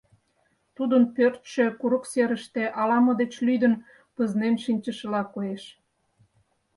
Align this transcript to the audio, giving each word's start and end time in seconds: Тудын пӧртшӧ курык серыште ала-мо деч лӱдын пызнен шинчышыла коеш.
Тудын 0.75 1.03
пӧртшӧ 1.15 1.65
курык 1.79 2.03
серыште 2.11 2.63
ала-мо 2.81 3.13
деч 3.21 3.33
лӱдын 3.45 3.73
пызнен 4.15 4.55
шинчышыла 4.63 5.21
коеш. 5.33 5.63